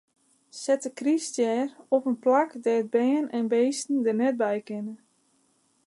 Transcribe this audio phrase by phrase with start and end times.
[0.59, 1.63] Set de kryststjer
[1.95, 4.95] op in plak dêr't bern en bisten der net by kinne.